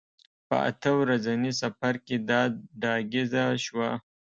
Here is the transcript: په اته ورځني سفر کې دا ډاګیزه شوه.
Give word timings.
په 0.47 0.55
اته 0.69 0.89
ورځني 0.99 1.51
سفر 1.61 1.93
کې 2.05 2.15
دا 2.29 2.41
ډاګیزه 2.81 3.43
شوه. 3.65 3.89